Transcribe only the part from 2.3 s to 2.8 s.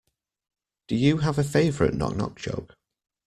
joke?